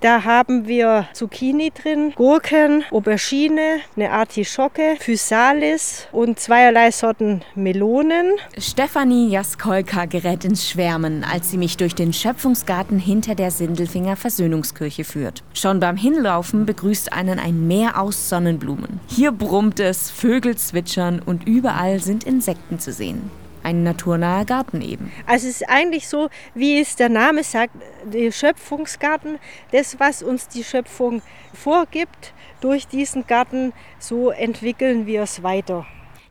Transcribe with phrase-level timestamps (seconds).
[0.00, 8.34] Da haben wir Zucchini drin, Gurken, Aubergine, eine Artischocke, Physalis und zweierlei Sorten Melonen.
[8.56, 15.02] Stefanie Jaskolka gerät ins Schwärmen, als sie mich durch den Schöpfungsgarten hinter der Sindelfinger Versöhnungskirche
[15.02, 15.42] führt.
[15.52, 19.00] Schon beim Hinlaufen begrüßt einen ein Meer aus Sonnenblumen.
[19.08, 23.32] Hier brummt es, Vögel zwitschern und überall sind Insekten zu sehen.
[23.62, 25.12] Ein naturnaher Garten eben.
[25.26, 29.38] Also es ist eigentlich so, wie es der Name sagt, der Schöpfungsgarten,
[29.72, 31.22] das, was uns die Schöpfung
[31.54, 35.86] vorgibt, durch diesen Garten, so entwickeln wir es weiter.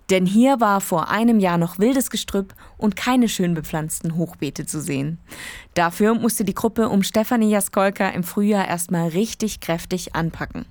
[0.10, 4.80] Denn hier war vor einem Jahr noch wildes Gestrüpp und keine schön bepflanzten Hochbeete zu
[4.80, 5.20] sehen.
[5.74, 10.66] Dafür musste die Gruppe um Stefanie Jaskolka im Frühjahr erstmal richtig kräftig anpacken.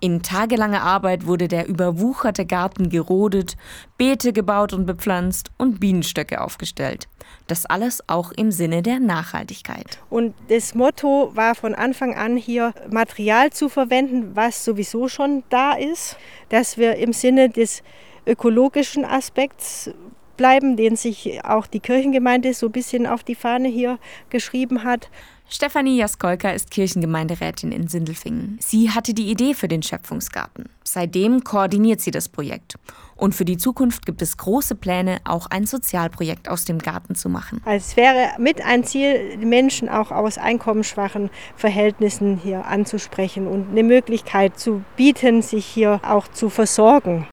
[0.00, 3.56] In tagelanger Arbeit wurde der überwucherte Garten gerodet,
[3.96, 7.08] Beete gebaut und bepflanzt und Bienenstöcke aufgestellt.
[7.46, 9.98] Das alles auch im Sinne der Nachhaltigkeit.
[10.10, 15.72] Und das Motto war von Anfang an hier Material zu verwenden, was sowieso schon da
[15.72, 16.16] ist,
[16.50, 17.82] dass wir im Sinne des
[18.26, 19.90] ökologischen Aspekts
[20.36, 23.98] bleiben, den sich auch die Kirchengemeinde so ein bisschen auf die Fahne hier
[24.30, 25.08] geschrieben hat.
[25.48, 28.58] Stefanie Jaskolka ist Kirchengemeinderätin in Sindelfingen.
[28.60, 30.68] Sie hatte die Idee für den Schöpfungsgarten.
[30.82, 32.74] Seitdem koordiniert sie das Projekt.
[33.14, 37.28] Und für die Zukunft gibt es große Pläne, auch ein Sozialprojekt aus dem Garten zu
[37.28, 37.62] machen.
[37.64, 43.84] Also es wäre mit ein Ziel, Menschen auch aus einkommensschwachen Verhältnissen hier anzusprechen und eine
[43.84, 47.24] Möglichkeit zu bieten, sich hier auch zu versorgen.